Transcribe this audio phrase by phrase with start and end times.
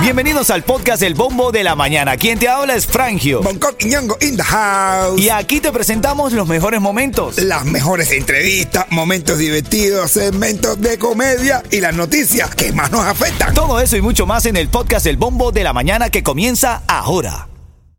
[0.00, 2.16] Bienvenidos al podcast El Bombo de la Mañana.
[2.16, 3.42] Quien te habla es Frangio.
[3.42, 5.20] Bangkok y Ñongo in the house.
[5.20, 7.38] Y aquí te presentamos los mejores momentos.
[7.38, 13.52] Las mejores entrevistas, momentos divertidos, segmentos de comedia y las noticias que más nos afectan.
[13.52, 16.82] Todo eso y mucho más en el podcast El Bombo de la Mañana que comienza
[16.86, 17.48] ahora.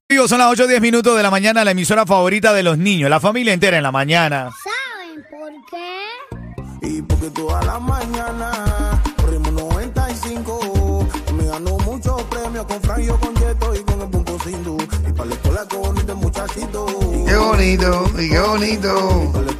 [0.09, 2.77] Amigos, son las 8 o 10 minutos de la mañana, la emisora favorita de los
[2.77, 4.49] niños, la familia entera en la mañana.
[4.63, 6.87] ¿Saben por qué?
[6.87, 8.96] Y porque toda la mañana
[17.57, 19.56] bonito, y qué bonito.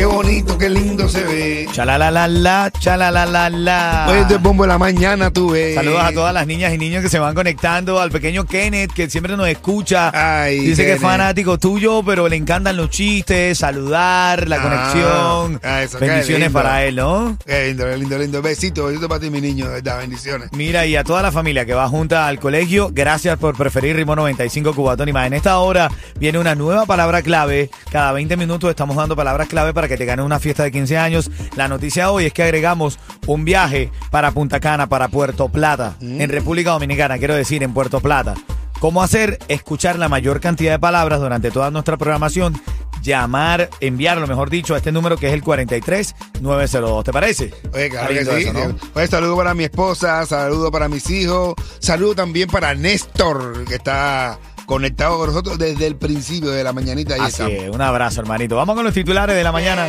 [0.00, 1.68] Qué bonito, qué lindo se ve.
[1.72, 4.06] Chalalalala, chalalalala.
[4.08, 5.74] Hoy es el bombo de la mañana, tú ves.
[5.74, 9.10] Saludos a todas las niñas y niños que se van conectando, al pequeño Kenneth que
[9.10, 10.10] siempre nos escucha.
[10.14, 15.60] Ay, Dice que es fanático tuyo, pero le encantan los chistes, saludar, la Ah, conexión.
[15.62, 17.36] ah, eso, Bendiciones para él, ¿no?
[17.44, 18.40] Qué lindo, qué lindo, lindo.
[18.40, 20.48] Besito, besito para ti, mi niño, verdad, bendiciones.
[20.52, 24.16] Mira, y a toda la familia que va junta al colegio, gracias por preferir Ritmo
[24.16, 25.26] 95 Cubatón y más.
[25.26, 27.68] En esta hora viene una nueva palabra clave.
[27.92, 30.98] Cada 20 minutos estamos dando palabras clave para que te ganes una fiesta de 15
[30.98, 31.30] años.
[31.56, 36.20] La noticia hoy es que agregamos un viaje para Punta Cana, para Puerto Plata, Mm.
[36.20, 38.34] en República Dominicana, quiero decir, en Puerto Plata.
[38.80, 39.38] ¿Cómo hacer?
[39.48, 42.60] Escuchar la mayor cantidad de palabras durante toda nuestra programación.
[43.02, 47.04] Llamar, enviarlo, mejor dicho, a este número que es el 43902.
[47.04, 47.52] ¿Te parece?
[47.72, 48.30] Oye, claro que sí.
[48.42, 48.76] eso, ¿no?
[48.94, 54.38] Oye, saludo para mi esposa, saludo para mis hijos, saludo también para Néstor, que está
[54.70, 57.14] conectado con nosotros desde el principio de la mañanita.
[57.14, 57.52] Ahí Así estamos.
[57.54, 58.54] es, un abrazo, hermanito.
[58.54, 59.88] Vamos con los titulares de la mañana.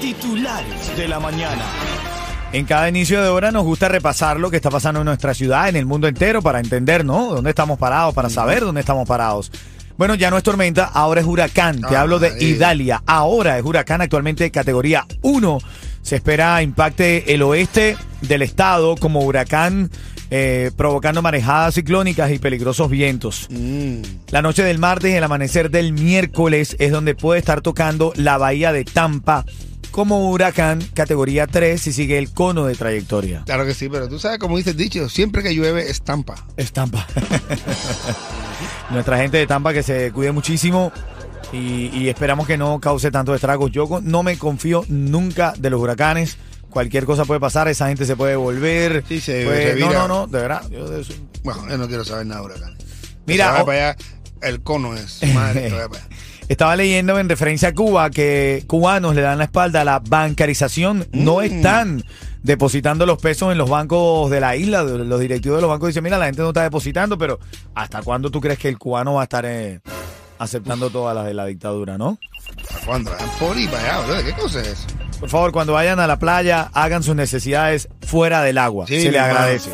[0.00, 1.62] Titulares de la mañana.
[2.52, 5.68] En cada inicio de hora nos gusta repasar lo que está pasando en nuestra ciudad,
[5.68, 7.32] en el mundo entero, para entender, ¿no?
[7.32, 8.12] ¿Dónde estamos parados?
[8.12, 9.52] Para saber dónde estamos parados.
[9.96, 11.80] Bueno, ya no es tormenta, ahora es huracán.
[11.80, 12.44] Te Ah, hablo de eh.
[12.44, 13.04] Idalia.
[13.06, 15.58] Ahora es huracán, actualmente de categoría 1.
[16.02, 19.90] Se espera impacte el oeste del estado como huracán,
[20.30, 23.46] eh, provocando marejadas ciclónicas y peligrosos vientos.
[23.50, 24.02] Mm.
[24.30, 28.38] La noche del martes y el amanecer del miércoles es donde puede estar tocando la
[28.38, 29.44] bahía de Tampa
[29.90, 33.42] como huracán categoría 3 y sigue el cono de trayectoria.
[33.46, 36.46] Claro que sí, pero tú sabes, como dice el dicho, siempre que llueve es Tampa.
[36.56, 37.06] Es Tampa.
[38.90, 40.92] Nuestra gente de Tampa que se cuide muchísimo
[41.52, 43.70] y, y esperamos que no cause tantos estragos.
[43.70, 46.36] Yo no me confío nunca de los huracanes.
[46.70, 49.04] Cualquier cosa puede pasar, esa gente se puede volver.
[49.08, 50.68] Sí, se- puede- se no, no, no, de verdad.
[50.70, 52.78] yo de eso- Bueno, yo no quiero saber nada de huracanes.
[53.26, 53.96] Mira, Se para allá,
[54.42, 55.20] el cono es.
[55.34, 56.08] Madre, para allá.
[56.48, 61.06] Estaba leyendo en referencia a Cuba que cubanos le dan la espalda a la bancarización.
[61.12, 61.42] No Mm.
[61.42, 62.04] están
[62.42, 64.82] depositando los pesos en los bancos de la isla.
[64.82, 67.38] Los directivos de los bancos dicen, mira, la gente no está depositando, pero
[67.74, 69.80] ¿hasta cuándo tú crees que el cubano va a estar eh,
[70.38, 72.18] aceptando todas las de la dictadura, no?
[72.70, 73.10] ¿Para cuándo?
[73.38, 74.24] Por para allá.
[74.24, 74.86] ¿Qué cosa es eso?
[75.20, 78.86] Por favor, cuando vayan a la playa, hagan sus necesidades fuera del agua.
[78.86, 79.34] Sí, Se le hermano.
[79.38, 79.70] agradece.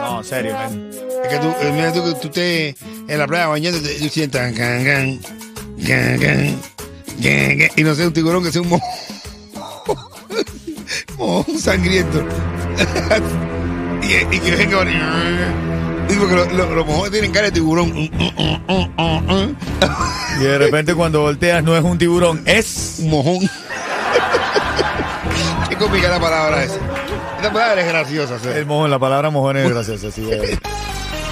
[0.00, 0.90] No, en serio, man.
[1.24, 2.76] Es que tú, eh, mira tú que tú estés
[3.08, 5.18] en la playa bañando y tú sientas can, can,
[5.86, 6.60] can, can,
[7.22, 8.80] can, can, y no sé, un tiburón que sea un mo
[11.18, 12.20] mojón sangriento.
[14.02, 14.84] y, y que venga
[16.10, 17.92] y porque los lo, los mojones tienen cara de tiburón.
[20.40, 22.96] Y de repente cuando volteas no es un tiburón, es...
[23.00, 23.50] Un mojón.
[25.80, 26.74] Cómica la palabra esa.
[27.36, 28.38] Esta palabra es graciosa.
[28.38, 28.48] ¿sí?
[28.54, 30.28] El mojón, la palabra mojón es graciosa, sí.
[30.30, 30.58] es.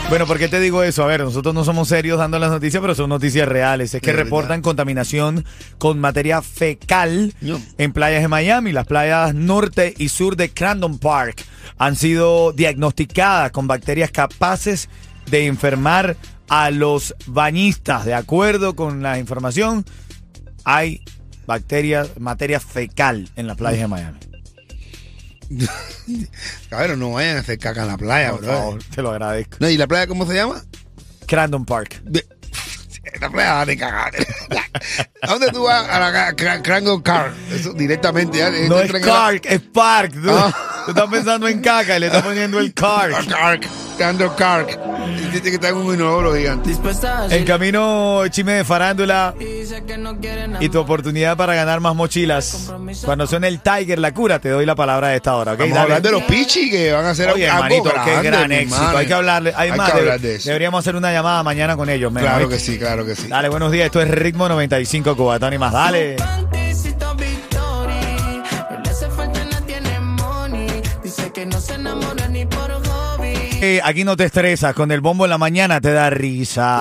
[0.09, 1.05] Bueno, ¿por qué te digo eso?
[1.05, 3.93] A ver, nosotros no somos serios dando las noticias, pero son noticias reales.
[3.93, 4.25] Es que De verdad.
[4.25, 5.45] reportan contaminación
[5.77, 7.61] con materia fecal No.
[7.77, 8.73] en playas de Miami.
[8.73, 11.45] Las playas norte y sur de Crandon Park
[11.77, 14.89] han sido diagnosticadas con bacterias capaces
[15.31, 16.17] de enfermar
[16.49, 18.07] a los bañistas.
[18.07, 19.85] De acuerdo con la información,
[20.65, 21.03] hay
[21.47, 24.19] bacterias, materia fecal en las playas de Miami.
[26.71, 28.53] Cabrón, no vayan a hacer caca en la playa, Por bro.
[28.53, 29.57] favor, te lo agradezco.
[29.61, 30.63] No, ¿Y la playa cómo se llama?
[31.27, 32.01] Crandon Park.
[32.05, 32.27] De-
[33.05, 34.13] Esta playa de cagar.
[35.23, 35.89] ¿A dónde tú vas?
[35.89, 37.33] A la Crango Car.
[37.51, 38.39] Eso directamente.
[38.39, 40.13] Ya, No es entran en la- Clark, es Park.
[40.23, 40.68] Tú, Ah.
[40.89, 43.27] Tú estás pensando en caca y le estás poniendo el Clark.
[43.29, 43.67] Cark.
[43.99, 44.65] Crango Car.
[45.33, 46.71] Dice que está en un inodoro gigante.
[47.31, 49.35] En camino, chisme de farándula
[50.61, 52.73] y tu oportunidad para ganar más mochilas.
[53.05, 55.59] Cuando suene el Tiger, la cura, te doy la palabra de esta hora, ¿ok?
[55.59, 55.83] Vamos a Dale.
[55.95, 58.55] hablar de los pichis que van a hacer Oye, algo hermanito, grande, qué gran mi
[58.55, 58.97] éxito.
[58.97, 59.53] Hay que hablarle.
[59.57, 59.91] Hay, Hay más.
[59.91, 60.49] que de- hablar de eso.
[60.49, 62.13] Deberíamos hacer una llamada mañana con ellos.
[62.13, 63.27] men, Claro que sí, claro que sí.
[63.27, 63.87] Dale, buenos días.
[63.87, 65.73] Esto es Ritmo 95 Cubatón y más.
[65.73, 66.17] Dale.
[73.61, 74.73] Eh, aquí no te estresas.
[74.75, 76.79] Con el bombo en la mañana te da risa.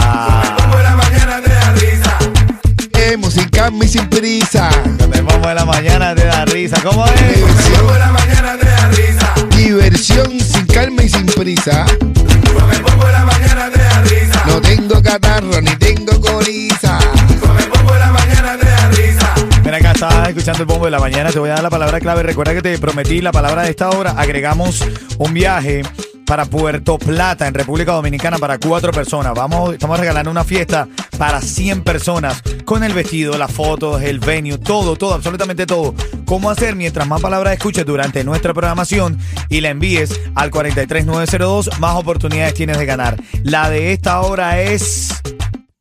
[3.08, 4.70] Bailemos sin calma y sin prisa.
[4.84, 6.78] Cuando el bombo de la mañana te da risa.
[6.84, 7.36] ¿Cómo es?
[7.38, 9.34] Diversión de la mañana te da risa.
[9.56, 11.86] Diversión sin calma y sin prisa.
[11.88, 14.44] Con el bombo de la mañana te da risa.
[14.46, 17.00] No tengo catarro ni tengo coriza.
[17.40, 19.34] Con el bombo de la mañana te da risa.
[19.64, 21.32] Mira, acá estás escuchando el bombo de la mañana.
[21.32, 22.24] Te voy a dar la palabra clave.
[22.24, 24.16] Recuerda que te prometí la palabra de esta hora.
[24.18, 24.84] Agregamos
[25.18, 25.82] un viaje
[26.28, 29.34] para Puerto Plata, en República Dominicana, para cuatro personas.
[29.34, 30.86] Vamos, estamos regalando una fiesta
[31.18, 35.96] para 100 personas con el vestido, las fotos, el venue, todo, todo, absolutamente todo.
[36.26, 41.80] ¿Cómo hacer mientras más palabras escuches durante nuestra programación y la envíes al 43902?
[41.80, 43.16] Más oportunidades tienes de ganar.
[43.44, 45.14] La de esta hora es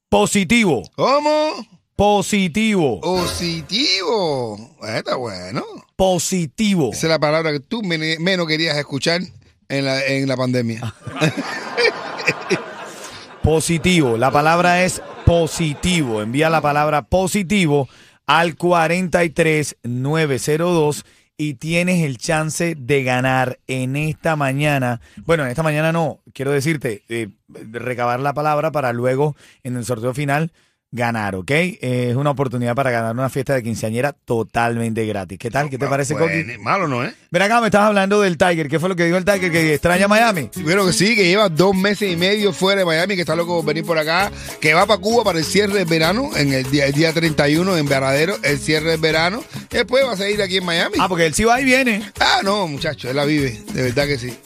[0.09, 0.85] positivo.
[0.95, 1.55] ¿Cómo?
[1.97, 3.01] Positivo.
[3.01, 4.77] Positivo.
[4.87, 5.65] Está bueno.
[5.97, 6.91] Positivo.
[6.93, 9.23] Esa es la palabra que tú men- menos querías escuchar
[9.69, 10.81] en la, en la pandemia.
[13.43, 14.17] Positivo.
[14.17, 16.23] La palabra es positivo.
[16.23, 17.89] Envía la palabra positivo
[18.27, 21.05] al 43902
[21.37, 25.01] y tienes el chance de ganar en esta mañana.
[25.25, 29.85] Bueno, en esta mañana no, quiero decirte, eh, recabar la palabra para luego en el
[29.85, 30.53] sorteo final
[30.93, 31.51] ganar, ¿ok?
[31.51, 35.39] Eh, es una oportunidad para ganar una fiesta de quinceañera totalmente gratis.
[35.39, 35.69] ¿Qué tal?
[35.69, 36.43] ¿Qué te parece, Coqui?
[36.43, 37.13] Bueno, Malo, ¿no, eh?
[37.31, 38.69] Ven acá, me estás hablando del Tiger.
[38.69, 39.51] ¿Qué fue lo que dijo el Tiger?
[39.51, 40.51] Que extraña Miami.
[40.63, 43.57] Bueno, que sí, que lleva dos meses y medio fuera de Miami, que está loco
[43.57, 44.31] por venir por acá,
[44.61, 47.77] que va para Cuba para el cierre del verano, en el día, el día 31
[47.77, 49.43] en Varadero, el cierre del verano.
[49.71, 50.97] Después va a seguir aquí en Miami.
[50.99, 52.03] Ah, porque él sí va y viene.
[52.21, 54.37] Ah, no, muchacho, él la vive, de verdad que sí.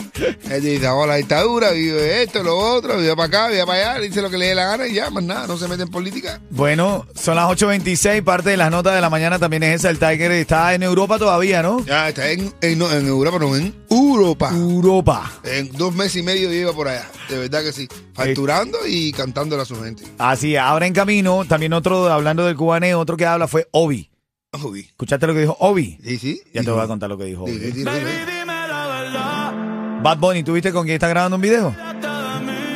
[0.51, 4.01] Él dice, "Oh, la dictadura, vive esto, lo otro, vive para acá, vive para allá,
[4.01, 5.91] dice lo que le dé la gana y ya, más nada, no se mete en
[5.91, 6.41] política.
[6.51, 9.91] Bueno, son las 8.26, parte de las notas de la mañana también es esa.
[9.91, 11.85] El Tiger está en Europa todavía, ¿no?
[11.85, 14.51] Ya está en, en, no, en Europa, no, en Europa.
[14.53, 15.33] Europa.
[15.45, 17.89] En dos meses y medio lleva por allá, de verdad que sí.
[18.15, 20.05] Facturando y cantándole a su gente.
[20.19, 24.11] Así, es, ahora en camino, también otro, hablando del cubaneo, otro que habla fue Obi.
[24.65, 25.97] Uy, ¿Escuchaste lo que dijo Obi?
[26.05, 26.43] Sí, sí.
[26.53, 27.73] Ya te voy a contar lo que dijo Sí, sí, Obi.
[27.73, 29.40] sí, sí, sí.
[30.03, 31.75] Bad Bunny, ¿tú viste con quién está grabando un video?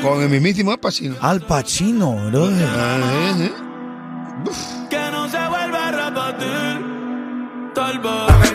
[0.02, 1.16] Con el mismísimo Al Pacino.
[1.20, 2.50] Al Pacino, bro.
[2.50, 3.52] Ah, sí, sí.
[4.90, 7.72] Que no se vuelva a repetir.
[7.74, 8.54] Tal vez.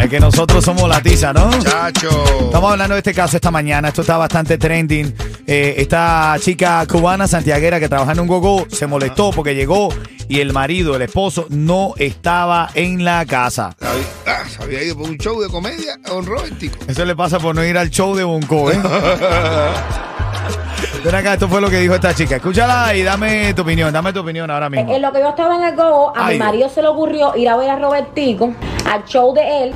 [0.00, 1.50] Es que nosotros somos la tiza, ¿no?
[1.58, 2.08] Chacho.
[2.44, 3.88] Estamos hablando de este caso esta mañana.
[3.88, 5.12] Esto está bastante trending.
[5.46, 9.88] Eh, esta chica cubana santiaguera que trabaja en un gogo se molestó porque llegó
[10.28, 13.74] y el marido, el esposo, no estaba en la casa.
[13.80, 16.76] Sabía, ah, se había ido por un show de comedia un romántico.
[16.86, 18.78] Eso le pasa por no ir al show de Bonco, ¿eh?
[21.04, 22.36] Ven acá, esto fue lo que dijo esta chica.
[22.36, 24.92] Escúchala y dame tu opinión, dame tu opinión ahora mismo.
[24.92, 26.46] En lo que yo estaba en el go, a Ay, mi Dios.
[26.46, 28.52] marido se le ocurrió ir a ver a Robertico
[28.90, 29.72] al show de él.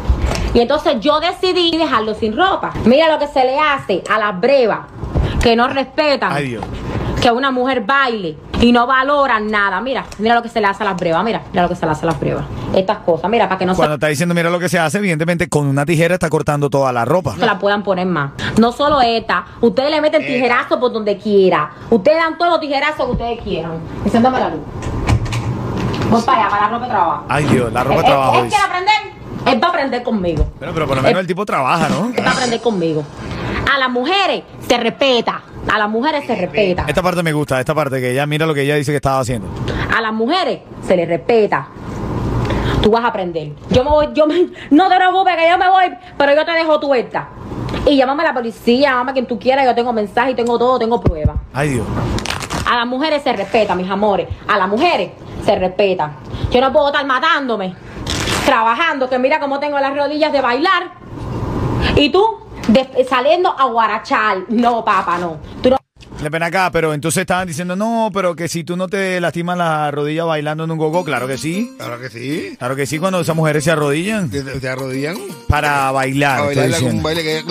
[0.54, 2.72] Y entonces yo decidí dejarlo sin ropa.
[2.84, 4.80] Mira lo que se le hace a las brevas
[5.42, 6.64] que no respetan Ay, Dios.
[7.22, 9.80] que una mujer baile y no valoran nada.
[9.80, 11.24] Mira, mira lo que se le hace a las brevas.
[11.24, 12.44] Mira, mira lo que se le hace a las brevas.
[12.74, 15.48] Estas cosas, mira, para que no Cuando está diciendo, mira lo que se hace, evidentemente
[15.48, 17.34] con una tijera está cortando toda la ropa.
[17.36, 18.32] se la puedan poner más.
[18.58, 21.70] No solo esta, ustedes le meten tijerazo por donde quiera.
[21.90, 23.72] Ustedes dan todos los tijerazos que ustedes quieran.
[24.04, 24.60] Enciéndame la luz.
[26.10, 27.24] Voy para allá, para la ropa de trabajo.
[27.28, 28.34] Ay, Dios, la ropa de Él- trabajo.
[28.38, 28.94] Él, él quiere aprender,
[29.54, 30.52] él va a aprender conmigo.
[30.58, 32.12] Bueno, pero por lo menos el tipo trabaja, ¿no?
[32.14, 33.04] Él va a aprender conmigo.
[33.74, 35.42] A las mujeres se respeta.
[35.72, 36.84] A las mujeres se respeta.
[36.88, 39.20] Esta parte me gusta, esta parte que ella mira lo que ella dice que estaba
[39.20, 39.48] haciendo.
[39.96, 41.68] A las mujeres se les respeta.
[42.82, 43.52] Tú vas a aprender.
[43.70, 45.84] Yo me voy, yo me, no te preocupes que yo me voy,
[46.18, 47.28] pero yo te dejo tuerta.
[47.86, 50.78] Y llámame a la policía, llámame a quien tú quieras, yo tengo mensaje, tengo todo,
[50.78, 51.36] tengo pruebas.
[51.52, 51.86] Ay, Dios.
[52.68, 54.28] A las mujeres se respeta, mis amores.
[54.48, 55.10] A las mujeres
[55.44, 56.12] se respeta.
[56.50, 57.74] Yo no puedo estar matándome,
[58.44, 60.82] trabajando, que mira cómo tengo las rodillas de bailar.
[61.96, 62.24] Y tú
[62.68, 64.38] de- saliendo a guarachar.
[64.48, 65.36] No, papá, no.
[65.62, 65.76] Tú no
[66.30, 69.90] ven acá, pero entonces estaban diciendo, no, pero que si tú no te lastimas la
[69.90, 71.72] rodilla bailando en un gogo, claro que sí.
[71.78, 72.54] Claro que sí.
[72.58, 75.16] Claro que sí, cuando esas mujeres se arrodillan Te, te arrodillan
[75.48, 76.40] para bailar.
[76.40, 77.02] a estoy bailar con un diciendo.
[77.02, 77.42] baile que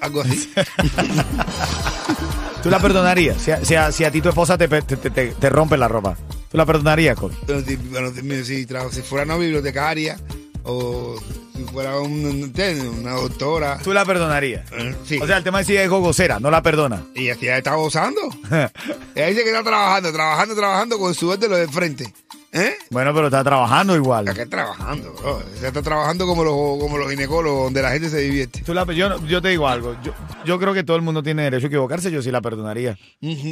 [0.00, 0.50] algo así.
[2.62, 3.36] ¿Tú la perdonarías?
[3.42, 6.16] Si a, si a- si a ti tu esposa te, te, te- rompe la ropa,
[6.50, 7.32] ¿tú la perdonarías, Col?
[7.46, 8.10] Pero si, bueno,
[8.44, 10.16] si- si, fuera una bibliotecaria
[10.64, 11.16] o
[11.54, 12.52] si fuera un-
[13.00, 13.78] una doctora.
[13.82, 14.64] ¿Tú la perdonarías?
[14.72, 15.18] eh, Sí.
[15.20, 17.04] O sea, el tema de si es gogocera, no la perdona.
[17.14, 18.20] y así ya está gozando.
[19.14, 22.12] Ella dice que está trabajando, trabajando, trabajando con su de lo de frente.
[22.56, 22.76] ¿Eh?
[22.90, 24.28] bueno, pero está trabajando igual.
[24.28, 25.42] Acá trabajando, bro.
[25.58, 28.62] Ella está trabajando como los, como los ginecólogos, donde la gente se divierte.
[28.62, 29.96] Tú la- yo, yo te digo algo.
[30.04, 30.12] Yo,
[30.44, 32.12] yo creo que todo el mundo tiene derecho a equivocarse.
[32.12, 32.96] Yo sí la perdonaría.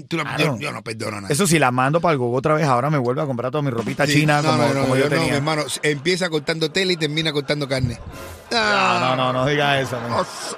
[0.09, 0.55] Tú la- Claro.
[0.55, 1.35] yo, yo no perdono a nadie.
[1.35, 2.65] Eso sí, la mando para el gogo otra vez.
[2.67, 4.97] Ahora me vuelve a comprar toda mi ropita Sí, china no, como, no, no, como
[4.97, 5.37] yo, yo no, mi tenía.
[5.37, 5.63] hermano.
[5.83, 7.99] Empieza cortando tela y termina cortando carne.
[8.53, 9.99] no, no, no, no diga eso.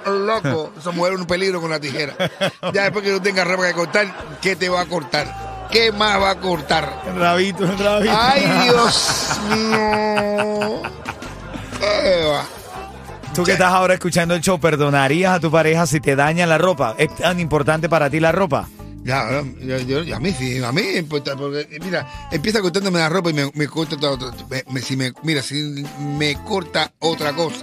[0.05, 2.13] Oh, loco, esa mujer es un peligro con la tijera.
[2.73, 5.44] Ya después que no tenga ropa que cortar, ¿qué te va a cortar?
[5.71, 7.01] ¿Qué más va a cortar?
[7.07, 8.13] El rabito, el rabito.
[8.17, 10.81] ¡Ay, Dios mío!
[11.79, 12.45] ¿Qué va?
[13.33, 16.57] Tú que estás ahora escuchando el show, ¿perdonarías a tu pareja si te daña la
[16.57, 16.95] ropa?
[16.97, 18.69] ¿Es tan importante para ti la ropa?
[19.03, 19.27] Ya,
[19.61, 23.09] yo, yo- yo- a mí sí, a mí me importa, porque mira, empieza cortándome la
[23.09, 27.33] ropa y me, me corta todo, me- me- si me, mira, si me corta otra
[27.33, 27.57] cosa,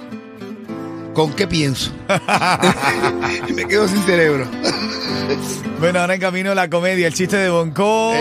[1.15, 1.93] ¿con qué pienso?
[3.55, 4.47] me quedo sin cerebro.
[5.81, 8.13] Bueno, ahora en camino la comedia, el chiste de Bonco.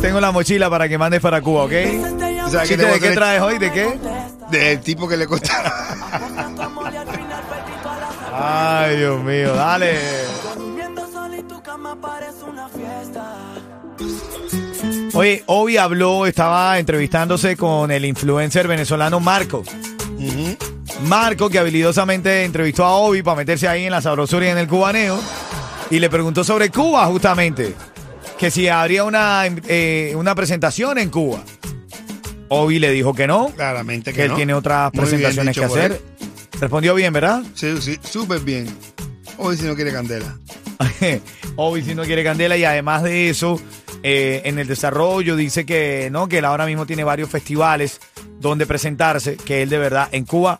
[0.00, 1.72] Tengo la mochila para que mandes para Cuba, ¿ok?
[2.44, 3.58] O sea, que ¿Chiste te voy de qué traes hoy?
[3.58, 3.98] ¿De qué?
[4.50, 5.52] Del tipo que le corta.
[8.32, 9.98] Ay, Dios mío, dale.
[15.14, 19.64] Oye, Obi habló, estaba entrevistándose con el influencer venezolano Marco.
[21.02, 24.66] Marco, que habilidosamente entrevistó a Obi para meterse ahí en la sabrosura y en el
[24.66, 25.18] cubaneo.
[25.90, 27.74] Y le preguntó sobre Cuba, justamente.
[28.38, 31.42] Que si habría una, eh, una presentación en Cuba.
[32.48, 35.62] Obi le dijo que no, Claramente que, que él tiene otras Muy bien presentaciones dicho
[35.62, 36.02] que por hacer.
[36.60, 37.42] Respondió bien, ¿verdad?
[37.54, 38.66] Sí, sí, súper bien.
[39.38, 40.38] Hoy si no quiere candela.
[41.56, 43.60] Obi si no quiere candela y además de eso,
[44.02, 48.00] eh, en el desarrollo dice que no, que él ahora mismo tiene varios festivales
[48.38, 50.58] donde presentarse, que él de verdad en Cuba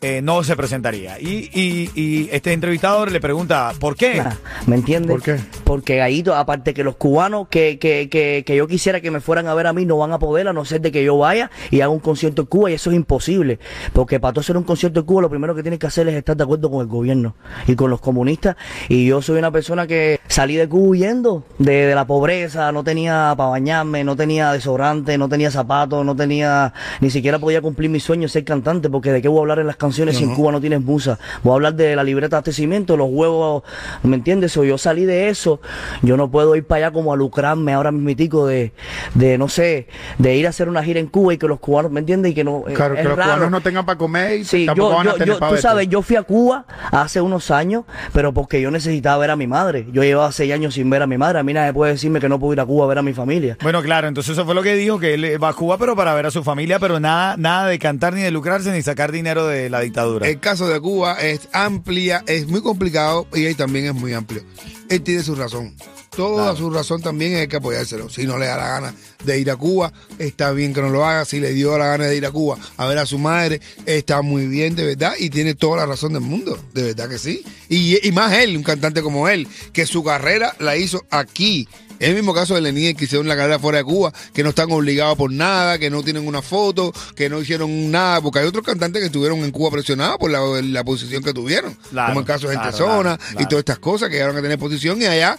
[0.00, 1.20] eh, no se presentaría.
[1.20, 4.22] Y, y- y este entrevistador le pregunta, ¿por qué?
[4.66, 5.10] ¿Me entiendes?
[5.10, 5.36] ¿Por qué?
[5.64, 9.46] Porque Gallito, aparte que los cubanos que, que, que, que yo quisiera que me fueran
[9.46, 11.50] a ver a mí no van a poder, a no ser de que yo vaya
[11.70, 13.58] y haga un concierto en Cuba y eso es imposible.
[13.92, 16.14] Porque para tú hacer un concierto en Cuba lo primero que tienes que hacer es
[16.14, 17.34] estar de acuerdo con el gobierno
[17.66, 18.56] y con los comunistas.
[18.88, 22.84] Y yo soy una persona que salí de Cuba huyendo de, de la pobreza, no
[22.84, 27.90] tenía para bañarme, no tenía desodorante, no tenía zapatos, no tenía, ni siquiera podía cumplir
[27.90, 30.24] mi sueño de ser cantante, porque de qué voy a hablar en las canciones si
[30.24, 31.18] en Cuba no tienes musa.
[31.42, 33.62] Voy a hablar de la libreta de abastecimiento, los huevos,
[34.02, 34.56] ¿me entiendes?
[34.56, 35.60] O yo salí de eso,
[36.02, 38.72] yo no puedo ir para allá como a lucrarme ahora mismitico de,
[39.14, 39.86] de no sé,
[40.18, 42.32] de ir a hacer una gira en Cuba y que los cubanos, ¿me entiendes?
[42.32, 43.30] Y que no, Claro, es que los raro.
[43.32, 45.50] cubanos no tengan para comer y Sí, tampoco yo, van a yo, tener yo- para
[45.50, 45.68] tú verte.
[45.68, 49.46] sabes, yo fui a Cuba hace unos años, pero porque yo necesitaba ver a mi
[49.46, 49.86] madre.
[49.92, 51.38] Yo llevaba seis años sin ver a mi madre.
[51.38, 53.12] A mí nadie puede decirme que no puedo ir a Cuba a ver a mi
[53.12, 53.56] familia.
[53.62, 56.14] Bueno, claro, entonces eso fue lo que dijo, que él va a Cuba, pero para
[56.14, 59.46] ver a su familia, pero nada, nada de cantar ni de lucrarse ni sacar dinero
[59.46, 60.28] de la dictadura.
[60.28, 64.42] El caso de Cuba es amplia, es muy complicado y ahí también es muy amplio.
[64.88, 65.74] Él tiene su razón.
[66.16, 68.08] Toda su razón también hay que apoyárselo.
[68.08, 71.04] Si no le da la gana de ir a Cuba, está bien que no lo
[71.04, 71.26] haga.
[71.26, 74.22] Si le dio la gana de ir a Cuba a ver a su madre, está
[74.22, 75.12] muy bien, de verdad.
[75.18, 77.44] Y tiene toda la razón del mundo, de verdad que sí.
[77.68, 81.68] Y, y más él, un cantante como él, que su carrera la hizo aquí.
[81.98, 84.50] Es el mismo caso de Lenín que hicieron la carrera fuera de Cuba, que no
[84.50, 88.46] están obligados por nada, que no tienen una foto, que no hicieron nada, porque hay
[88.46, 92.20] otros cantantes que estuvieron en Cuba presionados por la, la posición que tuvieron, Claro, como
[92.20, 94.58] el caso de Gente claro, Zona claro, y todas estas cosas que llegaron a tener
[94.58, 95.38] posición y allá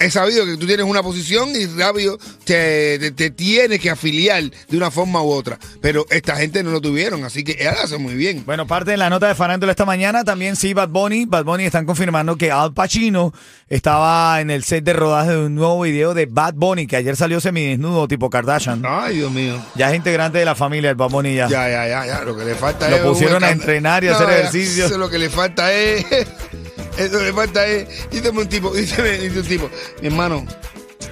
[0.00, 4.42] he sabido que tú tienes una posición y rápido te, te, te tienes que afiliar
[4.68, 7.98] de una forma u otra, pero esta gente no lo tuvieron, así que él hace
[7.98, 8.42] muy bien.
[8.44, 11.24] Bueno, parte de la nota de farándula esta mañana, también sí, Bad Bunny.
[11.26, 13.32] Bad Bunny están confirmando que Al Pacino
[13.68, 17.16] estaba en el set de rodaje de un nuevo video de Bad Bunny, que ayer
[17.16, 18.82] salió semidesnudo tipo Kardashian.
[18.84, 19.56] Ay, Dios mío.
[19.74, 21.48] Ya es integrante de la familia del Bad Bunny ya.
[21.48, 22.22] Ya, ya, ya, ya.
[22.24, 23.02] Lo que le falta Lo es.
[23.02, 24.86] un pusieron a entrenar y a hacer ejercicio.
[24.86, 26.04] Eso lo que le falta es.
[26.98, 28.08] Eso le falta es.
[28.10, 29.68] Dígame un tipo, dígame, un tipo.
[30.00, 30.46] Mi hermano,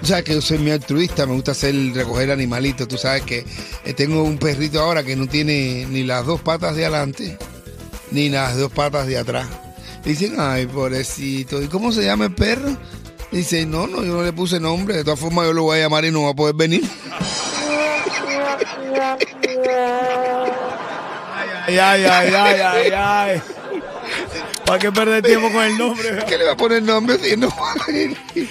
[0.01, 2.87] tú sabes que yo soy muy altruista, me gusta hacer recoger animalitos.
[2.89, 3.45] Tú sabes que
[3.85, 7.37] eh, tengo un perrito ahora que no tiene ni las dos patas de adelante,
[8.13, 9.47] ni las dos patas de atrás.
[10.05, 11.63] Dicen, ay, pobrecito.
[11.63, 12.77] ¿Y cómo se llama el perro?
[13.33, 14.95] Dice, no, no, yo no le puse nombre.
[14.95, 16.83] De todas formas, yo lo voy a llamar y no va a poder venir.
[21.65, 23.43] Ay, ay, ay, ay, ay, ay.
[24.73, 26.25] ¿Para qué perder tiempo con el nombre?
[26.27, 27.75] ¿Qué le va a poner nombre si no va a?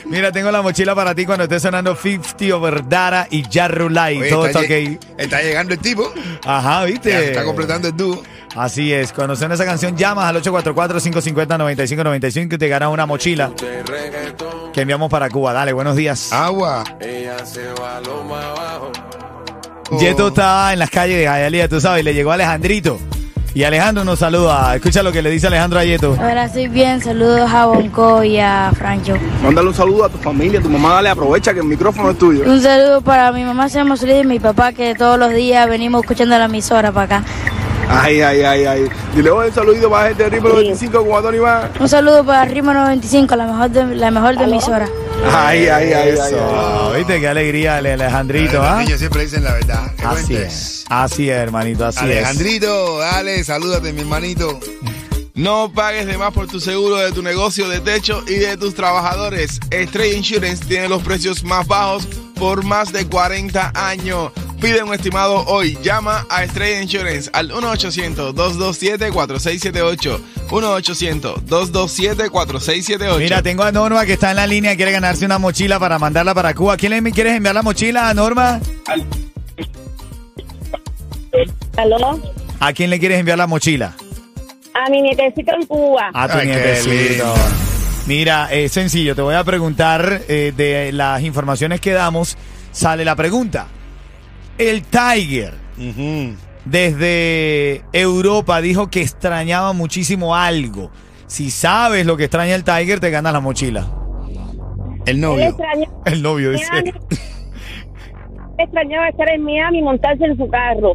[0.06, 4.30] Mira, tengo la mochila para ti cuando esté sonando 50 over Dara y Jarrulay.
[4.30, 5.02] Todo está lle- ok.
[5.18, 6.14] Está llegando el tipo.
[6.46, 7.26] Ajá, Ya ¿viste?
[7.30, 8.22] está completando el dúo.
[8.56, 13.52] Así es, cuando suena esa canción llamas al 844-550-9595 y te ganas una mochila
[14.74, 15.54] que enviamos para Cuba.
[15.54, 16.32] Dale, buenos días.
[16.32, 16.84] Agua.
[19.90, 20.00] Oh.
[20.00, 23.00] Yeto está en las calles de Jayalía, tú sabes, y le llegó Alejandrito.
[23.54, 24.76] Y Alejandro nos saluda.
[24.76, 26.16] Escucha lo que le dice Alejandro a Yeto.
[26.18, 29.16] Ahora estoy bien, saludos a Bonco y a Francho.
[29.44, 32.18] Mándale un saludo a tu familia, a tu mamá, dale, aprovecha que el micrófono es
[32.18, 32.44] tuyo.
[32.46, 35.68] Un saludo para mi mamá, se llama Solís, y mi papá, que todos los días
[35.68, 37.26] venimos escuchando la emisora para acá.
[37.90, 38.90] Ay, ay, ay, ay.
[39.16, 41.72] Dile oye, un saludito para la gente de Ritmo 25 con Antonio Iván.
[41.80, 44.88] Un saludo para Rima 95, la mejor de, la mejor de emisora.
[45.30, 46.98] Ay, ay, ay, ay, Eso, ay.
[47.00, 47.20] ¿Viste?
[47.20, 48.80] Qué alegría, Ale- Alejandrito, Los ¿ah?
[48.82, 49.92] niños siempre dicen la verdad.
[49.98, 50.54] ¿Qué Así cuentes?
[50.54, 50.86] es.
[50.90, 52.04] Así es, hermanito, así es.
[52.04, 54.60] Alejandrito, dale, salúdate, mi hermanito.
[55.34, 58.74] No pagues de más por tu seguro de tu negocio de techo y de tus
[58.76, 59.60] trabajadores.
[59.70, 62.08] Estrella Insurance tiene los precios más bajos
[62.38, 64.32] por más de 40 años.
[64.62, 65.76] Pide un estimado hoy.
[65.82, 70.20] Llama a Estrella Insurance al 1-800-227-4678.
[70.50, 73.18] 1-800-227-4678.
[73.18, 76.36] Mira, tengo a Norma que está en la línea, quiere ganarse una mochila para mandarla
[76.36, 76.78] para Cuba.
[76.78, 78.60] ¿Quién le quieres enviar la mochila, Norma?
[81.78, 82.22] ¿Aló?
[82.60, 83.96] ¿A quién le quieres enviar la mochila?
[84.76, 86.12] A mi nietecito en Cuba.
[86.14, 87.34] A tu Ay, qué nietecito.
[88.06, 92.38] Mira, es sencillo, te voy a preguntar eh, de las informaciones que damos,
[92.72, 93.66] sale la pregunta.
[94.70, 95.56] El Tiger
[96.66, 100.92] desde Europa dijo que extrañaba muchísimo algo.
[101.26, 103.88] Si sabes lo que extraña el Tiger, te ganas la mochila.
[105.08, 105.58] El novio.
[106.06, 106.68] El novio dice.
[108.60, 110.94] Extrañaba estar en Miami y montarse en su carro.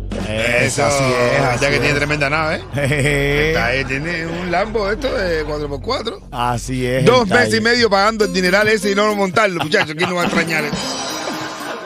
[0.61, 1.81] Eso, así es, así ya que es.
[1.81, 2.61] tiene tremenda nave.
[2.73, 3.49] Jeje.
[3.49, 6.29] Está ahí, tiene un Lambo esto de 4x4.
[6.31, 7.05] Así es.
[7.05, 9.97] Dos meses y medio pagando el dineral ese y no montarlo, muchachos.
[9.97, 10.77] ¿Quién no va a extrañar eso?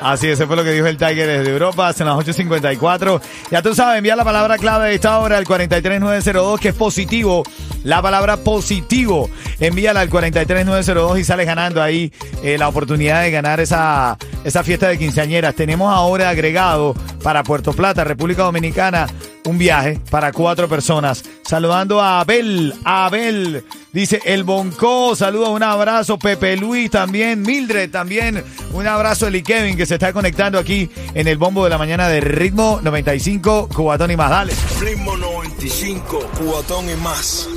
[0.00, 3.20] Así es, eso fue lo que dijo el Tiger desde Europa, son las 8.54.
[3.50, 7.42] Ya tú sabes, envía la palabra clave de esta hora al 43902, que es positivo.
[7.84, 13.60] La palabra positivo, envíala al 43902 y sales ganando ahí eh, la oportunidad de ganar
[13.60, 15.54] esa, esa fiesta de quinceañeras.
[15.54, 19.06] Tenemos ahora agregado para Puerto Plata, República Dominicana,
[19.44, 21.24] un viaje para cuatro personas.
[21.42, 28.42] Saludando a Abel, Abel, dice el Bonco, saluda, un abrazo, Pepe Luis también, Mildred también,
[28.72, 32.08] un abrazo Eli Kevin que se está conectando aquí en el bombo de la mañana
[32.08, 34.52] de Ritmo 95, Cubatón y más, dale.
[34.80, 37.48] Ritmo 95, cubatón y más.